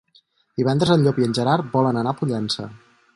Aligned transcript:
Divendres 0.61 0.93
en 0.95 1.03
Llop 1.07 1.19
i 1.23 1.27
en 1.27 1.37
Gerard 1.39 1.69
volen 1.77 2.01
anar 2.01 2.15
a 2.15 2.19
Pollença. 2.23 2.67